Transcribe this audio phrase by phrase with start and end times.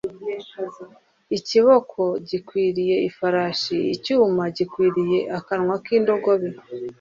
[1.37, 6.49] Ikiboko gikwiriye ifarasi icyuma gikwiriye akanwa k’indogobe